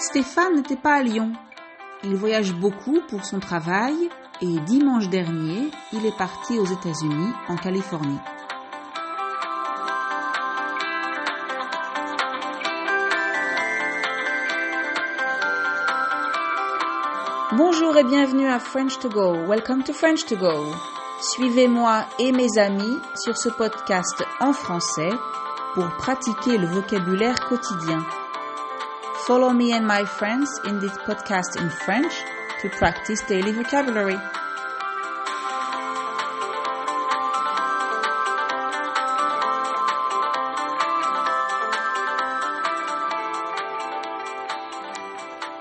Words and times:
Stéphane 0.00 0.56
n'était 0.56 0.76
pas 0.76 0.94
à 0.94 1.02
Lyon. 1.02 1.32
Il 2.04 2.16
voyage 2.16 2.54
beaucoup 2.54 3.00
pour 3.10 3.22
son 3.26 3.38
travail 3.38 4.08
et 4.40 4.58
dimanche 4.60 5.10
dernier, 5.10 5.70
il 5.92 6.06
est 6.06 6.16
parti 6.16 6.58
aux 6.58 6.64
États-Unis, 6.64 7.32
en 7.48 7.56
Californie. 7.56 8.18
Bonjour 17.52 17.94
et 17.98 18.04
bienvenue 18.04 18.48
à 18.48 18.58
French 18.58 18.98
to 19.00 19.10
Go. 19.10 19.34
Welcome 19.46 19.82
to 19.82 19.92
French 19.92 20.24
to 20.24 20.36
Go. 20.36 20.64
Suivez-moi 21.20 22.06
et 22.18 22.32
mes 22.32 22.58
amis 22.58 22.96
sur 23.14 23.36
ce 23.36 23.50
podcast 23.50 24.24
en 24.40 24.54
français 24.54 25.10
pour 25.74 25.88
pratiquer 25.98 26.56
le 26.56 26.68
vocabulaire 26.68 27.38
quotidien. 27.46 28.02
Follow 29.30 29.52
me 29.52 29.72
and 29.72 29.86
my 29.86 30.04
friends 30.04 30.58
in 30.66 30.80
this 30.80 30.90
podcast 31.06 31.56
in 31.56 31.70
French 31.70 32.12
to 32.60 32.68
practice 32.68 33.22
daily 33.28 33.52
vocabulary. 33.52 34.16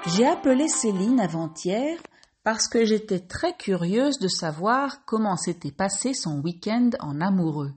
J'ai 0.07 0.25
appelé 0.25 0.67
Céline 0.67 1.19
avant-hier 1.19 1.99
parce 2.43 2.67
que 2.67 2.85
j'étais 2.85 3.19
très 3.19 3.55
curieuse 3.55 4.17
de 4.17 4.27
savoir 4.27 5.05
comment 5.05 5.37
s'était 5.37 5.71
passé 5.71 6.15
son 6.15 6.41
week-end 6.41 6.89
en 7.01 7.21
amoureux. 7.21 7.73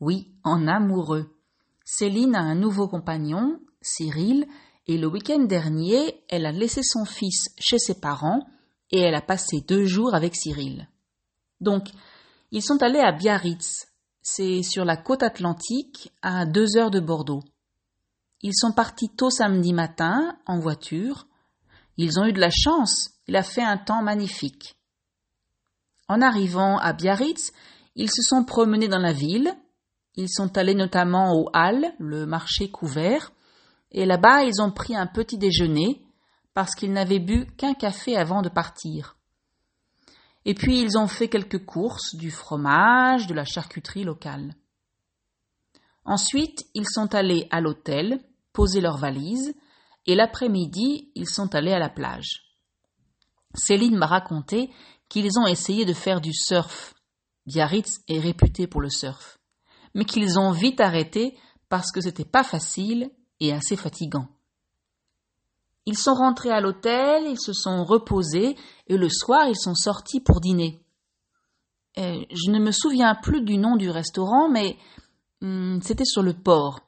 Oui, 0.00 0.34
en 0.44 0.68
amoureux. 0.68 1.34
Céline 1.82 2.36
a 2.36 2.42
un 2.42 2.56
nouveau 2.56 2.88
compagnon, 2.88 3.58
Cyril, 3.80 4.46
et 4.86 4.98
le 4.98 5.06
week-end 5.06 5.40
dernier, 5.40 6.22
elle 6.28 6.46
a 6.46 6.52
laissé 6.52 6.82
son 6.82 7.04
fils 7.04 7.48
chez 7.58 7.78
ses 7.78 8.00
parents 8.00 8.46
et 8.90 9.00
elle 9.00 9.14
a 9.14 9.22
passé 9.22 9.62
deux 9.66 9.86
jours 9.86 10.14
avec 10.14 10.36
Cyril. 10.36 10.88
Donc, 11.60 11.88
ils 12.50 12.62
sont 12.62 12.82
allés 12.82 13.00
à 13.00 13.12
Biarritz. 13.12 13.86
C'est 14.22 14.62
sur 14.62 14.84
la 14.84 14.96
côte 14.96 15.22
atlantique, 15.22 16.12
à 16.22 16.46
deux 16.46 16.76
heures 16.76 16.90
de 16.90 17.00
Bordeaux. 17.00 17.42
Ils 18.42 18.54
sont 18.54 18.72
partis 18.72 19.08
tôt 19.08 19.30
samedi 19.30 19.72
matin, 19.72 20.36
en 20.46 20.58
voiture. 20.58 21.26
Ils 21.96 22.18
ont 22.18 22.26
eu 22.26 22.32
de 22.32 22.40
la 22.40 22.50
chance, 22.50 23.10
il 23.26 23.36
a 23.36 23.42
fait 23.42 23.62
un 23.62 23.78
temps 23.78 24.02
magnifique. 24.02 24.76
En 26.08 26.20
arrivant 26.20 26.78
à 26.78 26.92
Biarritz, 26.92 27.52
ils 27.96 28.10
se 28.10 28.22
sont 28.22 28.44
promenés 28.44 28.88
dans 28.88 28.98
la 28.98 29.12
ville. 29.12 29.54
Ils 30.16 30.28
sont 30.28 30.56
allés 30.58 30.74
notamment 30.74 31.32
au 31.32 31.48
Halles, 31.52 31.94
le 31.98 32.26
marché 32.26 32.70
couvert, 32.70 33.32
et 33.94 34.04
là-bas 34.04 34.44
ils 34.44 34.60
ont 34.60 34.70
pris 34.70 34.94
un 34.94 35.06
petit 35.06 35.38
déjeuner 35.38 36.04
parce 36.52 36.74
qu'ils 36.74 36.92
n'avaient 36.92 37.20
bu 37.20 37.46
qu'un 37.56 37.74
café 37.74 38.16
avant 38.16 38.42
de 38.42 38.48
partir. 38.48 39.16
Et 40.44 40.54
puis 40.54 40.80
ils 40.80 40.98
ont 40.98 41.08
fait 41.08 41.28
quelques 41.28 41.64
courses, 41.64 42.14
du 42.14 42.30
fromage, 42.30 43.26
de 43.26 43.34
la 43.34 43.44
charcuterie 43.44 44.04
locale. 44.04 44.54
Ensuite, 46.04 46.66
ils 46.74 46.88
sont 46.88 47.14
allés 47.14 47.48
à 47.50 47.60
l'hôtel, 47.60 48.20
poser 48.52 48.80
leurs 48.80 48.98
valises, 48.98 49.54
et 50.06 50.14
l'après-midi, 50.14 51.10
ils 51.14 51.28
sont 51.28 51.54
allés 51.54 51.72
à 51.72 51.78
la 51.78 51.88
plage. 51.88 52.42
Céline 53.54 53.96
m'a 53.96 54.06
raconté 54.06 54.70
qu'ils 55.08 55.38
ont 55.38 55.46
essayé 55.46 55.86
de 55.86 55.94
faire 55.94 56.20
du 56.20 56.32
surf. 56.34 56.94
Biarritz 57.46 58.02
est 58.08 58.18
réputé 58.18 58.66
pour 58.66 58.82
le 58.82 58.90
surf. 58.90 59.38
Mais 59.94 60.04
qu'ils 60.04 60.38
ont 60.38 60.50
vite 60.50 60.80
arrêté 60.80 61.38
parce 61.70 61.90
que 61.90 62.00
c'était 62.00 62.24
pas 62.24 62.44
facile 62.44 63.10
assez 63.52 63.76
fatigant. 63.76 64.28
Ils 65.86 65.98
sont 65.98 66.14
rentrés 66.14 66.50
à 66.50 66.60
l'hôtel, 66.60 67.24
ils 67.26 67.40
se 67.40 67.52
sont 67.52 67.84
reposés, 67.84 68.56
et 68.86 68.96
le 68.96 69.08
soir 69.08 69.48
ils 69.48 69.58
sont 69.58 69.74
sortis 69.74 70.20
pour 70.20 70.40
dîner. 70.40 70.82
Euh, 71.98 72.24
je 72.30 72.50
ne 72.50 72.58
me 72.58 72.72
souviens 72.72 73.14
plus 73.14 73.42
du 73.42 73.58
nom 73.58 73.76
du 73.76 73.90
restaurant, 73.90 74.48
mais 74.48 74.76
hum, 75.42 75.80
c'était 75.82 76.04
sur 76.04 76.22
le 76.22 76.32
port. 76.32 76.80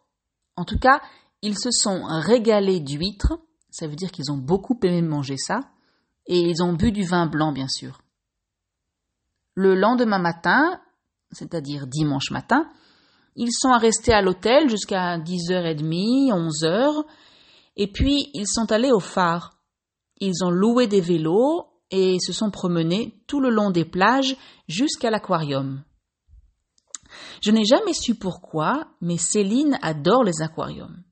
En 0.56 0.65
tout 0.65 0.78
cas, 0.78 1.00
ils 1.43 1.59
se 1.59 1.71
sont 1.71 2.05
régalés 2.06 2.81
d'huîtres, 2.81 3.39
ça 3.71 3.87
veut 3.87 3.97
dire 3.97 4.11
qu'ils 4.11 4.33
ont 4.33 4.39
beaucoup 4.39 4.78
aimé 4.83 5.03
manger 5.03 5.37
ça, 5.37 5.61
et 6.27 6.41
ils 6.41 6.62
ont 6.62 6.72
bu 6.72 6.91
du 6.91 7.05
vin 7.05 7.27
blanc, 7.27 7.53
bien 7.53 7.69
sûr. 7.69 8.00
Le 9.55 9.75
lendemain 9.75 10.19
matin, 10.19 10.81
c'est-à-dire 11.31 11.87
dimanche 11.87 12.31
matin, 12.31 12.69
ils 13.37 13.53
sont 13.53 13.73
restés 13.73 14.13
à 14.13 14.23
l'hôtel 14.23 14.69
jusqu'à 14.69 15.19
10h30, 15.19 16.33
11h, 16.33 17.05
et 17.77 17.87
puis 17.87 18.31
ils 18.33 18.49
sont 18.49 18.73
allés 18.73 18.91
au 18.91 19.01
phare. 19.01 19.59
Ils 20.19 20.43
ont 20.43 20.51
loué 20.51 20.87
des 20.87 21.03
vélos 21.03 21.67
et 21.91 22.19
se 22.19 22.33
sont 22.33 22.51
promenés 22.51 23.23
tout 23.27 23.41
le 23.41 23.51
long 23.51 23.71
des 23.71 23.85
plages 23.85 24.37
jusqu'à 24.67 25.11
l'aquarium. 25.11 25.85
Je 27.43 27.51
n'ai 27.51 27.65
jamais 27.65 27.93
su 27.93 28.15
pourquoi, 28.15 28.89
mais 29.01 29.19
Céline 29.19 29.79
adore 29.83 30.25
les 30.25 30.41
aquariums. 30.43 31.03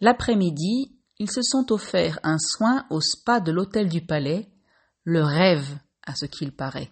L'après-midi, 0.00 0.98
ils 1.18 1.30
se 1.30 1.42
sont 1.42 1.70
offerts 1.70 2.18
un 2.22 2.38
soin 2.38 2.86
au 2.90 3.00
spa 3.00 3.40
de 3.40 3.52
l'hôtel 3.52 3.88
du 3.88 4.04
palais, 4.04 4.50
le 5.04 5.22
rêve 5.22 5.78
à 6.06 6.14
ce 6.14 6.26
qu'il 6.26 6.52
paraît. 6.52 6.90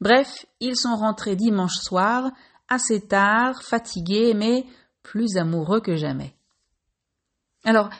Bref, 0.00 0.46
ils 0.58 0.76
sont 0.76 0.96
rentrés 0.96 1.36
dimanche 1.36 1.76
soir, 1.76 2.32
assez 2.68 3.00
tard, 3.00 3.62
fatigués, 3.62 4.34
mais 4.34 4.64
plus 5.02 5.36
amoureux 5.36 5.80
que 5.80 5.96
jamais. 5.96 6.34
Alors, 7.64 7.90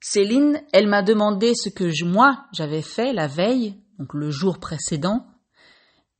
Céline, 0.00 0.62
elle 0.72 0.86
m'a 0.86 1.02
demandé 1.02 1.52
ce 1.54 1.68
que 1.68 2.04
moi 2.04 2.46
j'avais 2.52 2.82
fait 2.82 3.12
la 3.12 3.26
veille, 3.26 3.74
donc 3.98 4.14
le 4.14 4.30
jour 4.30 4.58
précédent, 4.58 5.26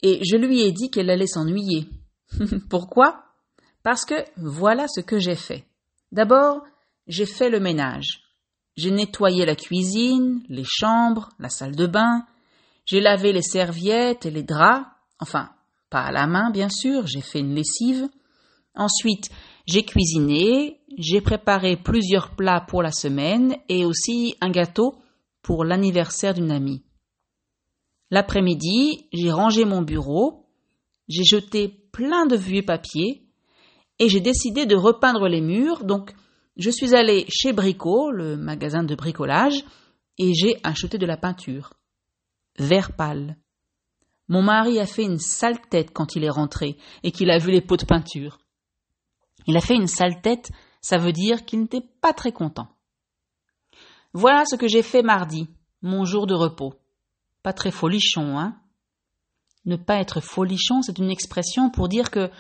et 0.03 0.21
je 0.25 0.37
lui 0.37 0.63
ai 0.63 0.73
dit 0.73 0.91
qu'elle 0.91 1.11
allait 1.11 1.27
s'ennuyer. 1.27 1.89
Pourquoi? 2.71 3.25
Parce 3.83 4.05
que 4.05 4.15
voilà 4.37 4.87
ce 4.89 5.01
que 5.01 5.19
j'ai 5.19 5.37
fait. 5.37 5.65
D'abord, 6.13 6.65
j'ai 7.07 7.27
fait 7.27 7.51
le 7.51 7.61
ménage. 7.61 8.23
J'ai 8.77 8.91
nettoyé 8.91 9.45
la 9.45 9.57
cuisine, 9.57 10.43
les 10.49 10.65
chambres, 10.65 11.31
la 11.39 11.49
salle 11.49 11.75
de 11.75 11.87
bain, 11.87 12.27
j'ai 12.85 13.01
lavé 13.01 13.33
les 13.33 13.43
serviettes 13.43 14.25
et 14.25 14.31
les 14.31 14.43
draps, 14.43 14.87
enfin, 15.19 15.51
pas 15.91 16.03
à 16.03 16.13
la 16.13 16.27
main 16.27 16.51
bien 16.51 16.69
sûr, 16.69 17.07
j'ai 17.07 17.21
fait 17.21 17.41
une 17.41 17.55
lessive. 17.55 18.09
Ensuite, 18.75 19.31
j'ai 19.67 19.85
cuisiné, 19.85 20.81
j'ai 20.97 21.21
préparé 21.21 21.77
plusieurs 21.77 22.37
plats 22.37 22.65
pour 22.67 22.83
la 22.83 22.93
semaine 22.93 23.57
et 23.69 23.85
aussi 23.85 24.37
un 24.41 24.51
gâteau 24.51 24.97
pour 25.43 25.65
l'anniversaire 25.65 26.35
d'une 26.35 26.51
amie. 26.51 26.85
L'après-midi, 28.11 29.09
j'ai 29.13 29.31
rangé 29.31 29.65
mon 29.65 29.83
bureau, 29.83 30.47
j'ai 31.09 31.25
jeté 31.25 31.69
plein 31.93 32.27
de 32.27 32.37
vieux 32.37 32.65
papiers 32.65 33.27
et 33.99 34.09
j'ai 34.09 34.21
décidé 34.21 34.65
de 34.65 34.77
repeindre 34.77 35.29
les 35.29 35.41
murs, 35.41 35.85
donc 35.85 36.15
je 36.57 36.71
suis 36.71 36.95
allé 36.95 37.27
chez 37.29 37.53
Brico, 37.53 38.11
le 38.11 38.37
magasin 38.37 38.83
de 38.83 38.95
bricolage, 38.95 39.65
et 40.19 40.35
j'ai 40.35 40.57
acheté 40.63 40.99
de 40.99 41.07
la 41.07 41.17
peinture. 41.17 41.75
Vert 42.59 42.93
pâle. 42.97 43.37
Mon 44.29 44.43
mari 44.43 44.79
a 44.79 44.87
fait 44.87 45.05
une 45.05 45.19
sale 45.19 45.61
tête 45.71 45.93
quand 45.93 46.15
il 46.15 46.25
est 46.25 46.31
rentré 46.31 46.77
et 47.03 47.13
qu'il 47.13 47.31
a 47.31 47.39
vu 47.39 47.51
les 47.51 47.63
pots 47.63 47.77
de 47.77 47.87
peinture. 47.87 48.39
Il 49.47 49.57
a 49.57 49.61
fait 49.61 49.75
une 49.75 49.87
sale 49.87 50.21
tête, 50.21 50.51
ça 50.83 50.99
veut 50.99 51.13
dire 51.13 51.45
qu'il 51.45 51.61
n'était 51.61 51.87
pas 52.01 52.13
très 52.13 52.33
content. 52.33 52.69
Voilà 54.13 54.45
ce 54.45 54.57
que 54.57 54.69
j'ai 54.69 54.83
fait 54.83 55.03
mardi, 55.03 55.49
mon 55.81 56.05
jour 56.05 56.27
de 56.27 56.35
repos. 56.35 56.75
Pas 57.43 57.53
très 57.53 57.71
folichon, 57.71 58.39
hein? 58.39 58.61
Ne 59.65 59.77
pas 59.77 60.01
être 60.01 60.21
folichon, 60.21 60.83
c'est 60.83 60.99
une 60.99 61.11
expression 61.11 61.71
pour 61.71 61.89
dire 61.89 62.11
que 62.11 62.31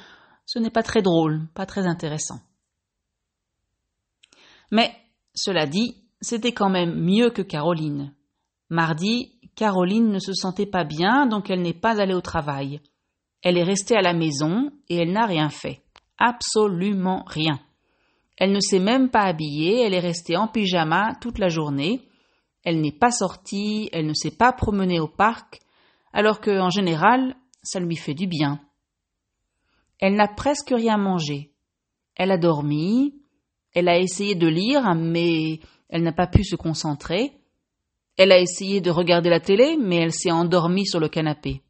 ce 0.45 0.59
n'est 0.59 0.71
pas 0.71 0.83
très 0.83 1.03
drôle, 1.03 1.47
pas 1.55 1.67
très 1.67 1.87
intéressant. 1.87 2.41
Mais, 4.71 4.95
cela 5.35 5.67
dit, 5.67 5.97
c'était 6.21 6.53
quand 6.53 6.71
même 6.71 6.95
mieux 6.95 7.31
que 7.31 7.43
Caroline. 7.43 8.15
Mardi, 8.71 9.38
Caroline 9.59 10.13
ne 10.13 10.21
se 10.21 10.35
sentait 10.35 10.67
pas 10.67 10.85
bien, 10.85 11.27
donc 11.27 11.51
elle 11.51 11.63
n'est 11.63 11.73
pas 11.73 12.01
allée 12.01 12.15
au 12.15 12.21
travail. 12.21 12.81
Elle 13.43 13.59
est 13.59 13.65
restée 13.65 13.97
à 13.97 14.03
la 14.03 14.13
maison 14.13 14.71
et 14.89 14.99
elle 14.99 15.11
n'a 15.11 15.27
rien 15.27 15.49
fait. 15.49 15.83
Absolument 16.17 17.25
rien. 17.27 17.59
Elle 18.37 18.53
ne 18.53 18.61
s'est 18.61 18.79
même 18.79 19.11
pas 19.11 19.23
habillée, 19.23 19.81
elle 19.81 19.95
est 19.95 19.99
restée 19.99 20.37
en 20.37 20.47
pyjama 20.47 21.17
toute 21.21 21.41
la 21.41 21.49
journée. 21.49 22.03
Elle 22.63 22.81
n'est 22.81 22.93
pas 22.93 23.11
sortie, 23.11 23.89
elle 23.93 24.07
ne 24.07 24.15
s'est 24.15 24.37
pas 24.37 24.53
promenée 24.53 25.01
au 25.01 25.09
parc, 25.09 25.59
alors 26.13 26.41
que, 26.41 26.61
en 26.61 26.71
général, 26.71 27.35
ça 27.65 27.81
lui 27.81 27.97
fait 27.97 28.15
du 28.15 28.29
bien. 28.29 28.61
Elle 29.99 30.15
n'a 30.15 30.29
presque 30.29 30.71
rien 30.71 30.99
mangé. 30.99 31.51
Elle 32.15 32.31
a 32.31 32.39
dormi, 32.39 33.13
elle 33.75 33.89
a 33.89 33.99
essayé 33.99 34.37
de 34.37 34.47
lire, 34.47 34.95
mais 34.95 35.59
elle 35.89 36.05
n'a 36.05 36.13
pas 36.13 36.29
pu 36.29 36.45
se 36.45 36.55
concentrer. 36.55 37.38
Elle 38.19 38.33
a 38.33 38.39
essayé 38.39 38.83
de 38.83 38.91
regarder 38.91 39.31
la 39.31 39.41
télé, 39.41 39.79
mais 39.81 39.97
elle 39.97 40.13
s'est 40.13 40.31
endormie 40.31 40.87
sur 40.87 41.01
le 41.01 41.09
canapé. 41.09 41.63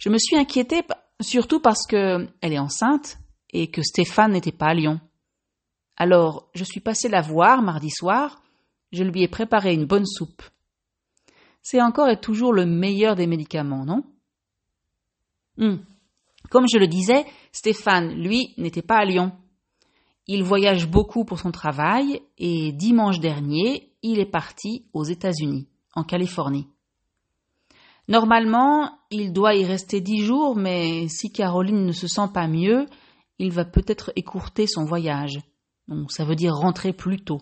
Je 0.00 0.08
me 0.08 0.18
suis 0.18 0.36
inquiétée 0.36 0.82
surtout 1.20 1.60
parce 1.60 1.86
que 1.86 2.26
elle 2.40 2.52
est 2.52 2.58
enceinte 2.58 3.18
et 3.50 3.70
que 3.70 3.82
Stéphane 3.82 4.32
n'était 4.32 4.52
pas 4.52 4.68
à 4.68 4.74
Lyon. 4.74 5.00
Alors, 5.96 6.48
je 6.54 6.64
suis 6.64 6.80
passée 6.80 7.08
la 7.08 7.20
voir 7.20 7.62
mardi 7.62 7.90
soir 7.90 8.42
je 8.92 9.04
lui 9.04 9.22
ai 9.22 9.28
préparé 9.28 9.74
une 9.74 9.86
bonne 9.86 10.06
soupe. 10.06 10.42
C'est 11.62 11.82
encore 11.82 12.08
et 12.08 12.20
toujours 12.20 12.52
le 12.52 12.64
meilleur 12.64 13.14
des 13.14 13.26
médicaments, 13.26 13.84
non? 13.84 14.04
Hum. 15.58 15.84
Comme 16.50 16.66
je 16.72 16.78
le 16.78 16.86
disais, 16.86 17.26
Stéphane, 17.52 18.14
lui, 18.14 18.54
n'était 18.56 18.82
pas 18.82 18.98
à 18.98 19.04
Lyon. 19.04 19.32
Il 20.30 20.44
voyage 20.44 20.86
beaucoup 20.86 21.24
pour 21.24 21.38
son 21.38 21.50
travail 21.50 22.20
et 22.36 22.72
dimanche 22.72 23.18
dernier, 23.18 23.90
il 24.02 24.18
est 24.18 24.30
parti 24.30 24.84
aux 24.92 25.04
États-Unis, 25.04 25.66
en 25.94 26.04
Californie. 26.04 26.68
Normalement, 28.08 28.98
il 29.10 29.32
doit 29.32 29.54
y 29.54 29.64
rester 29.64 30.02
dix 30.02 30.22
jours, 30.22 30.54
mais 30.54 31.08
si 31.08 31.32
Caroline 31.32 31.86
ne 31.86 31.92
se 31.92 32.06
sent 32.06 32.28
pas 32.34 32.46
mieux, 32.46 32.84
il 33.38 33.52
va 33.52 33.64
peut-être 33.64 34.12
écourter 34.16 34.66
son 34.66 34.84
voyage. 34.84 35.40
Donc 35.88 36.12
ça 36.12 36.26
veut 36.26 36.36
dire 36.36 36.54
rentrer 36.54 36.92
plus 36.92 37.24
tôt. 37.24 37.40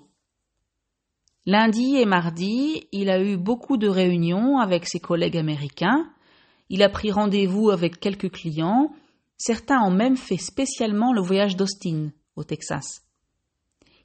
Lundi 1.45 1.97
et 1.97 2.07
mardi, 2.07 2.87
il 2.93 3.11
a 3.11 3.21
eu 3.21 3.37
beaucoup 3.37 3.79
de 3.79 3.89
réunions 3.89 4.59
avec 4.59 4.87
ses 4.87 5.01
collègues 5.01 5.37
américains. 5.37 6.09
Il 6.69 6.85
a 6.85 6.89
pris 6.89 7.11
rendez-vous 7.11 7.71
avec 7.71 7.99
quelques 7.99 8.31
clients. 8.31 8.93
Certains 9.39 9.81
ont 9.83 9.93
même 9.93 10.17
fait 10.17 10.37
spécialement 10.37 11.13
le 11.13 11.21
voyage 11.21 11.57
d'Austin, 11.57 12.11
au 12.37 12.45
Texas. 12.45 13.03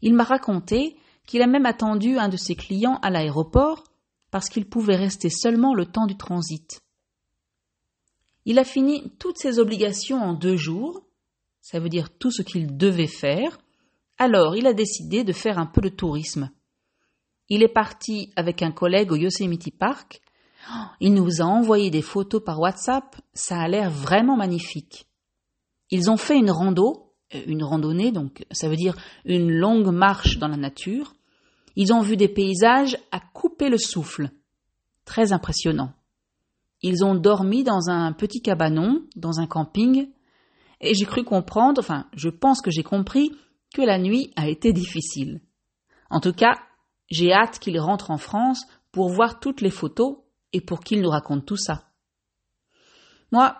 Il 0.02 0.14
m'a 0.14 0.24
raconté 0.24 0.98
qu'il 1.26 1.42
a 1.42 1.48
même 1.48 1.66
attendu 1.66 2.18
un 2.18 2.30
de 2.30 2.38
ses 2.38 2.56
clients 2.56 3.00
à 3.02 3.10
l'aéroport 3.10 3.84
parce 4.32 4.50
qu'il 4.50 4.68
pouvait 4.68 4.96
rester 4.96 5.30
seulement 5.30 5.74
le 5.74 5.86
temps 5.86 6.08
du 6.08 6.18
transit. 6.18 6.82
Il 8.46 8.58
a 8.58 8.64
fini 8.64 9.12
toutes 9.20 9.38
ses 9.38 9.60
obligations 9.60 10.18
en 10.18 10.34
deux 10.34 10.56
jours, 10.56 11.06
ça 11.62 11.80
veut 11.80 11.90
dire 11.90 12.10
tout 12.18 12.32
ce 12.32 12.42
qu'il 12.42 12.76
devait 12.76 13.08
faire, 13.08 13.60
alors 14.18 14.56
il 14.56 14.66
a 14.66 14.74
décidé 14.74 15.24
de 15.24 15.34
faire 15.34 15.60
un 15.60 15.68
peu 15.68 15.82
de 15.82 15.90
tourisme. 15.90 16.50
Il 17.50 17.64
est 17.64 17.74
parti 17.74 18.32
avec 18.36 18.62
un 18.62 18.72
collègue 18.72 19.12
au 19.12 19.16
Yosemite 19.16 19.78
Park. 19.78 20.22
Il 21.00 21.14
nous 21.14 21.42
a 21.42 21.46
envoyé 21.46 21.92
des 21.92 22.02
photos 22.02 22.42
par 22.44 22.60
WhatsApp, 22.60 23.16
ça 23.34 23.60
a 23.60 23.68
l'air 23.68 23.92
vraiment 23.92 24.38
magnifique. 24.38 25.06
Ils 25.90 26.10
ont 26.10 26.18
fait 26.18 26.38
une 26.38 26.50
rando, 26.50 27.11
une 27.48 27.64
randonnée, 27.64 28.12
donc 28.12 28.46
ça 28.52 28.70
veut 28.70 28.76
dire 28.76 28.96
une 29.26 29.52
longue 29.52 29.92
marche 29.92 30.38
dans 30.38 30.48
la 30.48 30.58
nature, 30.58 31.14
ils 31.76 31.94
ont 31.94 32.02
vu 32.02 32.18
des 32.18 32.28
paysages 32.28 32.98
à 33.12 33.20
couper 33.20 33.70
le 33.70 33.78
souffle. 33.78 34.30
Très 35.06 35.34
impressionnant. 35.34 35.94
Ils 36.82 37.04
ont 37.04 37.16
dormi 37.16 37.64
dans 37.64 37.90
un 37.90 38.12
petit 38.14 38.42
cabanon, 38.42 39.04
dans 39.16 39.40
un 39.40 39.48
camping, 39.48 40.10
et 40.80 40.94
j'ai 40.96 41.06
cru 41.06 41.24
comprendre, 41.24 41.80
enfin, 41.80 42.08
je 42.14 42.30
pense 42.30 42.62
que 42.62 42.72
j'ai 42.72 42.84
compris 42.84 43.32
que 43.74 43.82
la 43.82 44.00
nuit 44.00 44.34
a 44.36 44.48
été 44.48 44.74
difficile. 44.74 45.42
En 46.10 46.20
tout 46.20 46.34
cas, 46.34 46.60
j'ai 47.10 47.32
hâte 47.32 47.60
qu'ils 47.60 47.80
rentrent 47.80 48.12
en 48.12 48.18
France 48.18 48.66
pour 48.92 49.10
voir 49.10 49.40
toutes 49.40 49.62
les 49.62 49.70
photos 49.70 50.18
et 50.54 50.62
pour 50.62 50.82
qu'ils 50.82 51.02
nous 51.02 51.10
racontent 51.10 51.46
tout 51.46 51.58
ça. 51.58 51.88
Moi, 53.32 53.56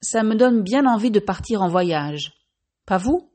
ça 0.00 0.22
me 0.22 0.36
donne 0.36 0.62
bien 0.62 0.86
envie 0.86 1.10
de 1.10 1.18
partir 1.18 1.62
en 1.62 1.68
voyage. 1.68 2.32
Pas 2.86 2.98
vous? 2.98 3.28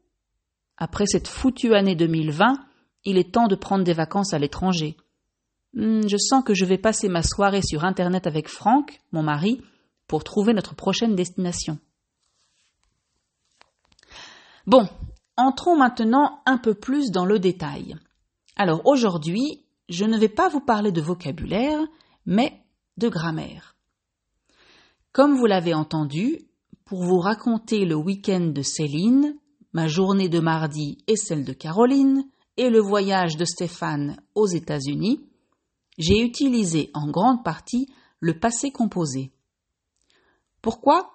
Après 0.77 1.06
cette 1.06 1.27
foutue 1.27 1.75
année 1.75 1.95
2020, 1.95 2.57
il 3.03 3.18
est 3.18 3.33
temps 3.33 3.48
de 3.48 3.56
prendre 3.56 3.83
des 3.83 3.94
vacances 3.94 4.33
à 4.33 4.39
l'étranger. 4.39 4.95
Hmm, 5.74 6.07
je 6.07 6.18
sens 6.18 6.44
que 6.44 6.53
je 6.53 6.65
vais 6.65 6.77
passer 6.77 7.09
ma 7.09 7.21
soirée 7.21 7.62
sur 7.62 7.83
Internet 7.83 8.27
avec 8.27 8.48
Franck, 8.48 9.01
mon 9.12 9.24
mari, 9.24 9.62
pour 10.07 10.24
trouver 10.24 10.53
notre 10.53 10.75
prochaine 10.75 11.15
destination. 11.15 11.80
Bon, 14.68 14.88
entrons 15.38 15.77
maintenant 15.77 16.42
un 16.45 16.57
peu 16.57 16.74
plus 16.74 17.12
dans 17.12 17.25
le 17.25 17.39
détail. 17.39 17.95
Alors 18.56 18.81
aujourd'hui, 18.86 19.65
je 19.89 20.06
ne 20.06 20.18
vais 20.18 20.30
pas 20.30 20.50
vous 20.50 20.62
parler 20.62 20.92
de 20.92 21.01
vocabulaire, 21.01 21.80
mais 22.25 22.62
de 22.97 23.09
grammaire. 23.09 23.75
Comme 25.12 25.36
vous 25.36 25.45
l'avez 25.45 25.74
entendu, 25.74 26.39
pour 26.86 27.04
vous 27.04 27.19
raconter 27.19 27.86
le 27.86 27.95
week-end 27.95 28.51
de 28.54 28.62
Céline, 28.62 29.36
ma 29.73 29.88
journée 29.88 30.29
de 30.29 30.39
mardi 30.39 30.97
et 31.07 31.15
celle 31.15 31.45
de 31.45 31.53
Caroline, 31.53 32.25
et 32.57 32.69
le 32.69 32.79
voyage 32.79 33.38
de 33.38 33.45
Stéphane 33.45 34.21
aux 34.35 34.47
États-Unis, 34.47 35.25
j'ai 35.97 36.21
utilisé 36.21 36.91
en 36.94 37.09
grande 37.09 37.44
partie 37.44 37.88
le 38.19 38.38
passé 38.39 38.71
composé. 38.71 39.31
Pourquoi? 40.62 41.12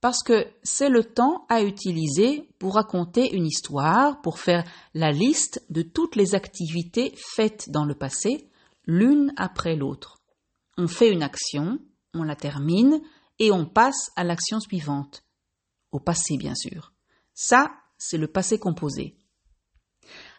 Parce 0.00 0.22
que 0.22 0.46
c'est 0.62 0.88
le 0.88 1.04
temps 1.04 1.44
à 1.48 1.62
utiliser 1.62 2.48
pour 2.58 2.74
raconter 2.74 3.34
une 3.34 3.46
histoire, 3.46 4.20
pour 4.20 4.38
faire 4.38 4.64
la 4.94 5.10
liste 5.10 5.64
de 5.70 5.82
toutes 5.82 6.14
les 6.14 6.34
activités 6.34 7.14
faites 7.16 7.70
dans 7.70 7.84
le 7.84 7.94
passé, 7.94 8.48
l'une 8.86 9.32
après 9.36 9.74
l'autre. 9.74 10.18
On 10.76 10.86
fait 10.86 11.12
une 11.12 11.24
action, 11.24 11.78
on 12.14 12.22
la 12.22 12.36
termine 12.36 13.00
et 13.40 13.50
on 13.50 13.66
passe 13.66 14.10
à 14.14 14.24
l'action 14.24 14.60
suivante. 14.60 15.24
Au 15.90 15.98
passé, 15.98 16.36
bien 16.38 16.54
sûr. 16.54 16.92
Ça, 17.34 17.72
c'est 17.98 18.18
le 18.18 18.28
passé 18.28 18.58
composé. 18.58 19.16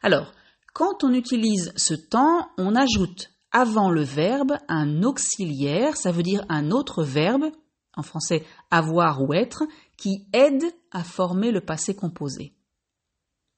Alors, 0.02 0.34
quand 0.74 1.04
on 1.04 1.14
utilise 1.14 1.74
ce 1.76 1.94
temps, 1.94 2.50
on 2.58 2.76
ajoute 2.76 3.32
avant 3.52 3.90
le 3.90 4.04
verbe 4.04 4.54
un 4.68 5.04
auxiliaire, 5.04 5.98
ça 5.98 6.12
veut 6.12 6.24
dire 6.24 6.46
un 6.50 6.72
autre 6.72 7.04
verbe, 7.04 7.52
en 7.96 8.04
français 8.04 8.46
avoir 8.72 9.22
ou 9.22 9.34
être, 9.34 9.64
qui 9.98 10.28
aide 10.34 10.64
à 10.92 11.04
former 11.04 11.52
le 11.52 11.62
passé 11.62 11.96
composé. 11.96 12.54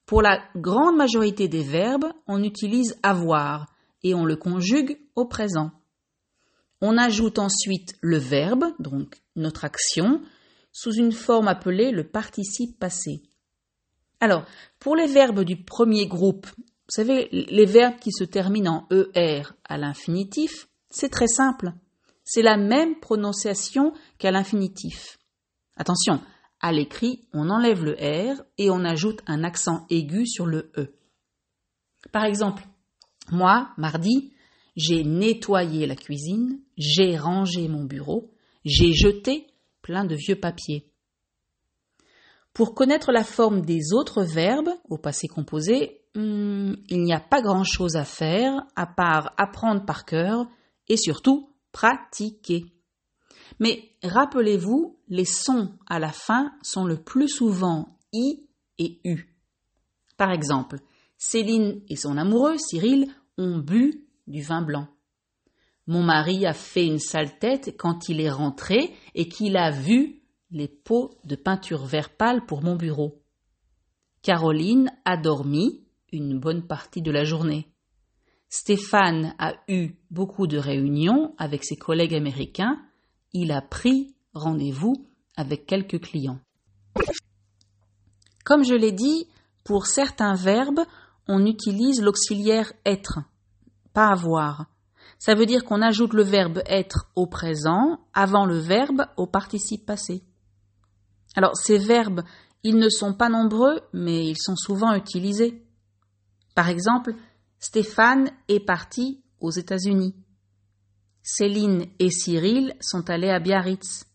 Pour 0.06 0.22
la 0.22 0.42
grande 0.56 0.98
majorité 0.98 1.48
des 1.48 1.64
verbes, 1.64 2.12
on 2.28 2.44
utilise 2.44 2.98
avoir 3.04 3.68
et 4.04 4.14
on 4.14 4.26
le 4.26 4.36
conjugue 4.36 5.00
au 5.16 5.26
présent. 5.26 5.72
On 6.82 6.98
ajoute 6.98 7.38
ensuite 7.38 7.96
le 8.02 8.18
verbe, 8.18 8.66
donc 8.80 9.22
notre 9.36 9.64
action, 9.64 10.22
sous 10.72 10.94
une 10.94 11.12
forme 11.12 11.48
appelée 11.48 11.92
le 11.92 12.08
participe 12.08 12.80
passé. 12.80 13.22
Alors, 14.22 14.46
pour 14.80 14.96
les 14.96 15.08
verbes 15.08 15.44
du 15.44 15.58
premier 15.58 16.06
groupe, 16.06 16.46
vous 16.46 16.96
savez, 16.96 17.28
les 17.32 17.66
verbes 17.66 17.98
qui 18.00 18.12
se 18.12 18.24
terminent 18.24 18.88
en 18.90 18.96
ER 19.16 19.44
à 19.66 19.78
l'infinitif, 19.78 20.68
c'est 20.92 21.10
très 21.10 21.28
simple. 21.28 21.74
C'est 22.24 22.44
la 22.44 22.56
même 22.56 23.00
prononciation 23.00 23.94
qu'à 24.20 24.30
l'infinitif. 24.30 25.18
Attention, 25.76 26.22
à 26.60 26.72
l'écrit, 26.72 27.28
on 27.34 27.50
enlève 27.50 27.84
le 27.84 27.94
R 27.94 28.44
et 28.60 28.70
on 28.70 28.86
ajoute 28.86 29.22
un 29.26 29.44
accent 29.44 29.88
aigu 29.90 30.28
sur 30.28 30.46
le 30.46 30.72
E. 30.78 30.94
Par 32.12 32.26
exemple, 32.26 32.64
moi, 33.32 33.72
mardi, 33.78 34.34
j'ai 34.76 35.04
nettoyé 35.04 35.88
la 35.88 35.96
cuisine, 35.96 36.62
j'ai 36.78 37.18
rangé 37.18 37.68
mon 37.68 37.86
bureau, 37.86 38.32
j'ai 38.66 38.94
jeté 38.94 39.48
plein 39.82 40.06
de 40.06 40.16
vieux 40.16 40.40
papiers. 40.40 40.91
Pour 42.54 42.76
connaître 42.76 43.12
la 43.12 43.24
forme 43.24 43.62
des 43.62 43.94
autres 43.94 44.24
verbes 44.24 44.72
au 44.90 44.98
passé 44.98 45.28
composé, 45.28 46.02
hmm, 46.16 46.74
il 46.90 47.04
n'y 47.04 47.14
a 47.14 47.20
pas 47.20 47.42
grand-chose 47.42 47.96
à 47.96 48.04
faire 48.04 48.66
à 48.76 48.86
part 48.86 49.34
apprendre 49.38 49.86
par 49.86 50.06
cœur 50.06 50.46
et 50.90 50.98
surtout 50.98 51.50
pratiquer. 51.72 52.66
Mais 53.60 53.92
rappelez-vous, 54.04 55.00
les 55.08 55.26
sons 55.26 55.74
à 55.88 56.00
la 56.00 56.12
fin 56.12 56.52
sont 56.62 56.86
le 56.86 56.98
plus 56.98 57.30
souvent 57.30 57.98
i 58.12 58.48
et 58.80 59.00
u. 59.06 59.38
Par 60.18 60.32
exemple, 60.32 60.80
Céline 61.18 61.82
et 61.88 61.96
son 61.96 62.18
amoureux, 62.18 62.58
Cyril, 62.58 63.08
ont 63.38 63.60
bu 63.60 64.08
du 64.28 64.42
vin 64.42 64.62
blanc. 64.62 64.88
Mon 65.88 66.04
mari 66.04 66.46
a 66.46 66.54
fait 66.54 66.86
une 66.86 67.00
sale 67.00 67.38
tête 67.40 67.76
quand 67.78 68.10
il 68.10 68.22
est 68.22 68.30
rentré 68.30 68.94
et 69.16 69.28
qu'il 69.28 69.58
a 69.58 69.72
vu 69.72 70.21
les 70.52 70.68
pots 70.68 71.18
de 71.24 71.36
peinture 71.36 71.86
vert 71.86 72.10
pâle 72.10 72.46
pour 72.46 72.62
mon 72.64 72.76
bureau. 72.76 73.22
Caroline 74.22 74.92
a 75.06 75.18
dormi 75.18 75.84
une 76.12 76.40
bonne 76.40 76.68
partie 76.68 77.02
de 77.02 77.12
la 77.12 77.24
journée. 77.24 77.72
Stéphane 78.50 79.34
a 79.40 79.54
eu 79.70 79.94
beaucoup 80.10 80.46
de 80.46 80.58
réunions 80.58 81.34
avec 81.38 81.64
ses 81.64 81.78
collègues 81.78 82.14
américains. 82.14 82.78
Il 83.34 83.52
a 83.52 83.62
pris 83.62 84.14
rendez-vous 84.34 85.08
avec 85.38 85.66
quelques 85.66 86.02
clients. 86.02 86.40
Comme 88.44 88.66
je 88.66 88.76
l'ai 88.76 88.92
dit, 88.92 89.28
pour 89.64 89.86
certains 89.86 90.36
verbes, 90.36 90.82
on 91.28 91.46
utilise 91.46 92.02
l'auxiliaire 92.02 92.74
être, 92.86 93.20
pas 93.94 94.08
avoir. 94.08 94.66
Ça 95.18 95.36
veut 95.36 95.46
dire 95.46 95.64
qu'on 95.64 95.82
ajoute 95.82 96.14
le 96.14 96.24
verbe 96.24 96.62
être 96.66 97.10
au 97.16 97.28
présent 97.28 98.00
avant 98.14 98.46
le 98.46 98.58
verbe 98.58 99.06
au 99.16 99.28
participe 99.28 99.86
passé. 99.86 100.24
Alors 101.36 101.56
ces 101.56 101.78
verbes, 101.78 102.22
ils 102.64 102.78
ne 102.78 102.90
sont 102.90 103.14
pas 103.14 103.30
nombreux, 103.30 103.82
mais 103.94 104.28
ils 104.28 104.38
sont 104.38 104.56
souvent 104.56 104.94
utilisés. 104.94 105.66
Par 106.56 106.70
exemple, 106.70 107.16
Stéphane 107.60 108.32
est 108.48 108.60
parti 108.60 109.24
aux 109.40 109.52
États-Unis. 109.52 110.16
Céline 111.24 111.86
et 112.00 112.10
Cyril 112.10 112.76
sont 112.82 113.10
allés 113.10 113.30
à 113.30 113.40
Biarritz. 113.40 114.06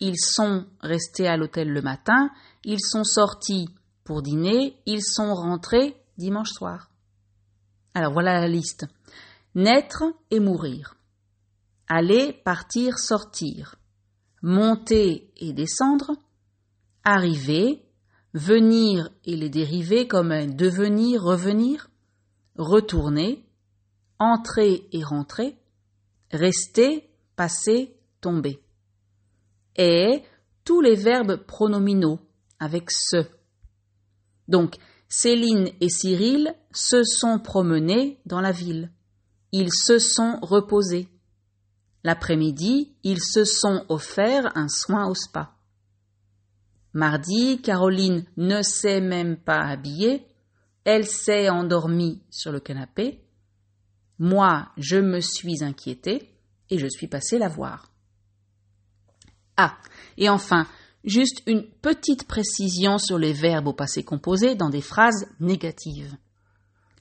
Ils 0.00 0.18
sont 0.18 0.66
restés 0.80 1.26
à 1.26 1.36
l'hôtel 1.36 1.68
le 1.68 1.82
matin, 1.82 2.30
ils 2.64 2.80
sont 2.80 3.04
sortis 3.04 3.68
pour 4.04 4.22
dîner, 4.22 4.80
ils 4.86 5.02
sont 5.02 5.34
rentrés 5.34 5.96
dimanche 6.16 6.50
soir. 6.50 6.90
Alors 7.94 8.12
voilà 8.12 8.40
la 8.40 8.48
liste. 8.48 8.86
Naître 9.54 10.04
et 10.30 10.40
mourir. 10.40 10.94
Aller, 11.88 12.32
partir, 12.44 12.98
sortir. 12.98 13.76
Monter 14.42 15.32
et 15.36 15.52
descendre. 15.52 16.12
Arriver. 17.10 17.86
Venir 18.34 19.08
et 19.24 19.34
les 19.34 19.48
dérivés 19.48 20.06
comme 20.06 20.54
devenir, 20.54 21.22
revenir. 21.22 21.88
Retourner. 22.58 23.46
Entrer 24.18 24.86
et 24.92 25.02
rentrer. 25.02 25.56
Rester, 26.30 27.08
passer, 27.34 27.96
tomber. 28.20 28.62
Et 29.76 30.22
tous 30.64 30.82
les 30.82 30.96
verbes 30.96 31.46
pronominaux 31.46 32.20
avec 32.58 32.90
ce. 32.90 33.24
Donc, 34.46 34.76
Céline 35.08 35.70
et 35.80 35.88
Cyril 35.88 36.54
se 36.74 37.04
sont 37.04 37.38
promenés 37.38 38.20
dans 38.26 38.42
la 38.42 38.52
ville. 38.52 38.92
Ils 39.52 39.72
se 39.72 39.98
sont 39.98 40.40
reposés. 40.42 41.08
L'après-midi, 42.04 42.98
ils 43.02 43.22
se 43.22 43.44
sont 43.44 43.86
offerts 43.88 44.54
un 44.58 44.68
soin 44.68 45.08
au 45.08 45.14
spa. 45.14 45.54
Mardi, 46.98 47.62
Caroline 47.62 48.24
ne 48.36 48.60
s'est 48.60 49.00
même 49.00 49.36
pas 49.36 49.60
habillée. 49.60 50.26
Elle 50.82 51.06
s'est 51.06 51.48
endormie 51.48 52.24
sur 52.28 52.50
le 52.50 52.58
canapé. 52.58 53.22
Moi, 54.18 54.68
je 54.76 54.96
me 54.96 55.20
suis 55.20 55.62
inquiétée 55.62 56.28
et 56.70 56.76
je 56.76 56.88
suis 56.88 57.06
passée 57.06 57.38
la 57.38 57.46
voir. 57.46 57.92
Ah, 59.56 59.78
et 60.16 60.28
enfin, 60.28 60.66
juste 61.04 61.40
une 61.46 61.62
petite 61.62 62.26
précision 62.26 62.98
sur 62.98 63.16
les 63.16 63.32
verbes 63.32 63.68
au 63.68 63.72
passé 63.72 64.02
composé 64.02 64.56
dans 64.56 64.68
des 64.68 64.82
phrases 64.82 65.28
négatives. 65.38 66.16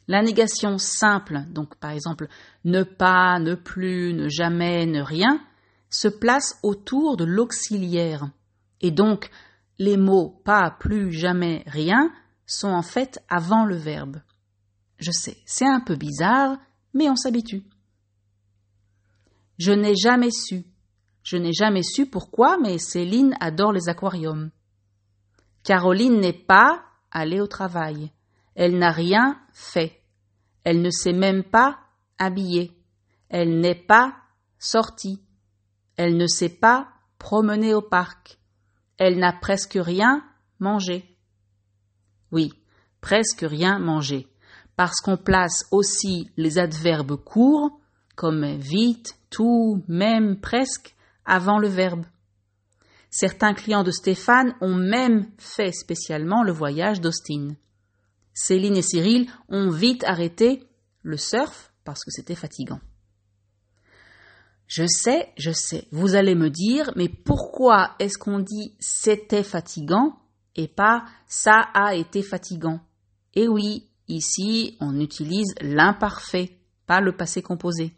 La 0.08 0.22
négation 0.22 0.78
simple, 0.78 1.40
donc 1.50 1.76
par 1.78 1.90
exemple 1.90 2.28
ne 2.66 2.84
pas, 2.84 3.40
ne 3.40 3.56
plus, 3.56 4.14
ne 4.14 4.30
jamais, 4.30 4.86
ne 4.86 5.02
rien, 5.02 5.42
se 5.90 6.08
place 6.08 6.60
autour 6.62 7.18
de 7.18 7.26
l'auxiliaire. 7.26 8.30
Et 8.80 8.92
donc 8.92 9.32
les 9.80 9.98
mots 9.98 10.42
pas, 10.44 10.72
plus, 10.80 11.12
jamais, 11.12 11.64
rien 11.68 12.12
sont 12.46 12.70
en 12.70 12.82
fait 12.82 13.22
avant 13.30 13.66
le 13.66 13.76
verbe. 13.76 14.22
Je 15.00 15.12
sais, 15.12 15.38
c'est 15.46 15.68
un 15.68 15.82
peu 15.82 15.96
bizarre, 15.96 16.58
mais 16.94 17.10
on 17.10 17.16
s'habitue. 17.16 17.64
Je 19.58 19.72
n'ai 19.72 19.96
jamais 19.96 20.32
su. 20.32 20.66
Je 21.24 21.38
n'ai 21.38 21.52
jamais 21.52 21.84
su 21.84 22.06
pourquoi, 22.06 22.58
mais 22.58 22.78
Céline 22.78 23.36
adore 23.40 23.74
les 23.74 23.90
aquariums. 23.90 24.50
Caroline 25.64 26.20
n'est 26.20 26.32
pas 26.32 26.84
allée 27.12 27.42
au 27.42 27.48
travail. 27.48 28.12
Elle 28.56 28.78
n'a 28.78 28.92
rien 28.92 29.40
fait. 29.52 30.02
Elle 30.64 30.82
ne 30.82 30.90
s'est 30.90 31.14
même 31.14 31.44
pas 31.44 31.80
habillée. 32.18 32.72
Elle 33.30 33.60
n'est 33.60 33.76
pas 33.76 34.16
sortie. 34.58 35.22
Elle 35.98 36.16
ne 36.18 36.28
s'est 36.28 36.58
pas 36.58 36.88
promenée 37.20 37.74
au 37.74 37.82
parc. 37.82 38.37
Elle 38.98 39.20
n'a 39.20 39.34
presque 39.34 39.78
rien 39.80 40.24
mangé. 40.60 41.06
Oui, 42.32 42.52
presque 43.02 43.46
rien 43.48 43.80
mangé, 43.80 44.28
parce 44.76 45.00
qu'on 45.02 45.18
place 45.18 45.66
aussi 45.72 46.30
les 46.38 46.58
adverbes 46.58 47.16
courts, 47.16 47.80
comme 48.16 48.58
vite, 48.58 49.16
tout, 49.30 49.84
même, 49.88 50.40
presque, 50.40 50.96
avant 51.26 51.60
le 51.60 51.68
verbe. 51.68 52.06
Certains 53.10 53.54
clients 53.54 53.84
de 53.84 53.92
Stéphane 53.92 54.56
ont 54.62 54.76
même 54.76 55.28
fait 55.38 55.72
spécialement 55.72 56.44
le 56.44 56.52
voyage 56.52 57.00
d'Austin. 57.02 57.56
Céline 58.34 58.78
et 58.78 58.82
Cyril 58.82 59.30
ont 59.50 59.70
vite 59.70 60.04
arrêté 60.04 60.68
le 61.04 61.18
surf 61.18 61.72
parce 61.84 62.04
que 62.04 62.12
c'était 62.12 62.36
fatigant. 62.36 62.80
Je 64.68 64.86
sais, 64.86 65.32
je 65.38 65.52
sais, 65.52 65.88
vous 65.92 66.16
allez 66.16 66.36
me 66.36 66.50
dire, 66.50 66.92
mais 66.98 67.08
pourquoi 67.08 67.96
est-ce 68.00 68.18
qu'on 68.18 68.40
dit 68.40 68.76
c'était 68.80 69.44
fatigant 69.44 70.20
et 70.56 70.68
pas 70.68 71.06
ça 71.26 71.62
a 71.74 71.96
été 71.96 72.22
fatigant? 72.22 72.82
Eh 73.34 73.48
oui, 73.48 73.90
ici 74.10 74.76
on 74.82 75.00
utilise 75.00 75.56
l'imparfait, 75.62 76.60
pas 76.86 77.00
le 77.00 77.16
passé 77.16 77.42
composé. 77.42 77.94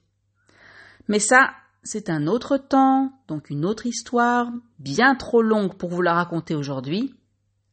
Mais 1.08 1.20
ça, 1.20 1.50
c'est 1.82 2.10
un 2.12 2.28
autre 2.28 2.58
temps, 2.58 3.14
donc 3.28 3.50
une 3.50 3.66
autre 3.66 3.88
histoire, 3.88 4.52
bien 4.78 5.16
trop 5.16 5.42
longue 5.42 5.76
pour 5.76 5.90
vous 5.90 6.04
la 6.04 6.14
raconter 6.14 6.54
aujourd'hui. 6.54 7.16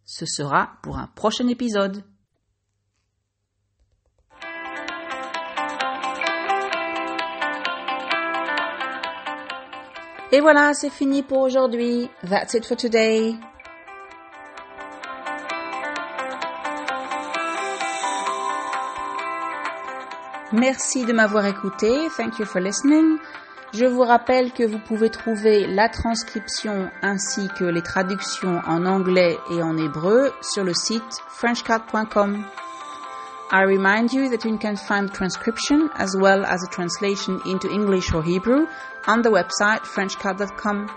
Ce 0.07 0.25
sera 0.25 0.79
pour 0.83 0.97
un 0.97 1.09
prochain 1.09 1.49
épisode. 1.49 2.03
Et 10.37 10.41
voilà, 10.43 10.75
c'est 10.75 10.91
fini 10.91 11.23
pour 11.23 11.39
aujourd'hui. 11.39 12.11
That's 12.29 12.53
it 12.53 12.67
for 12.67 12.77
today. 12.77 13.35
Merci 20.53 21.07
de 21.07 21.15
m'avoir 21.15 21.47
écouté. 21.47 21.89
Thank 22.19 22.39
you 22.39 22.45
for 22.45 22.61
listening. 22.61 23.17
Je 23.73 23.87
vous 23.87 24.03
rappelle 24.03 24.53
que 24.53 24.63
vous 24.63 24.79
pouvez 24.79 25.09
trouver 25.09 25.67
la 25.67 25.89
transcription 25.89 26.91
ainsi 27.01 27.49
que 27.59 27.65
les 27.65 27.81
traductions 27.81 28.61
en 28.67 28.85
anglais 28.85 29.39
et 29.51 29.63
en 29.63 29.79
hébreu 29.79 30.33
sur 30.43 30.65
le 30.65 30.75
site 30.75 31.03
frenchcard.com. 31.31 32.45
I 33.51 33.63
remind 33.63 34.13
you 34.13 34.29
that 34.31 34.45
you 34.45 34.59
can 34.59 34.77
find 34.77 35.13
transcription 35.13 35.89
as 35.95 36.17
well 36.19 36.45
as 36.45 36.65
a 36.65 36.71
translation 36.71 37.41
into 37.47 37.71
English 37.71 38.13
or 38.13 38.23
Hebrew 38.23 38.67
on 39.07 39.23
the 39.23 39.31
website 39.31 39.87
frenchcard.com. 39.87 40.89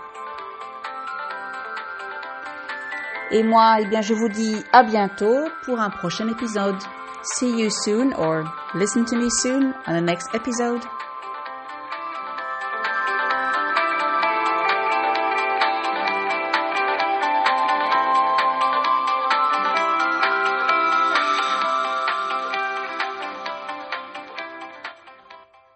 Et 3.32 3.44
moi, 3.44 3.76
eh 3.80 3.86
bien, 3.86 4.00
je 4.02 4.14
vous 4.14 4.28
dis 4.28 4.56
à 4.72 4.82
bientôt 4.82 5.48
pour 5.64 5.78
un 5.78 5.90
prochain 5.90 6.28
épisode. 6.28 6.76
See 7.22 7.60
you 7.60 7.70
soon 7.70 8.12
or 8.14 8.44
listen 8.74 9.04
to 9.04 9.16
me 9.16 9.28
soon 9.30 9.72
on 9.86 9.94
the 9.94 10.00
next 10.00 10.34
episode. 10.34 10.82